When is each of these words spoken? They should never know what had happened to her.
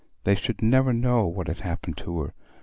They 0.23 0.33
should 0.33 0.63
never 0.63 0.93
know 0.93 1.27
what 1.27 1.47
had 1.47 1.59
happened 1.59 1.95
to 1.97 2.21
her. 2.21 2.33